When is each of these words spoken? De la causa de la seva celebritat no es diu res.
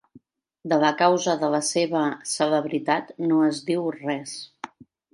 De 0.71 0.79
la 0.83 0.89
causa 1.01 1.35
de 1.43 1.51
la 1.57 1.59
seva 1.69 2.03
celebritat 2.33 3.15
no 3.29 3.41
es 3.53 3.63
diu 3.71 3.89
res. 4.03 4.39